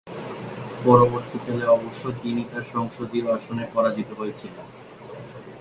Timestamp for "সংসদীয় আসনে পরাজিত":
2.75-4.09